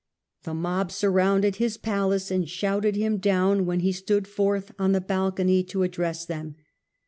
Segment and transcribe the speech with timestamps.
[0.45, 4.99] The mob surrounded his palace, and shouted him down when he stood forth on the
[4.99, 6.55] balcony to address them.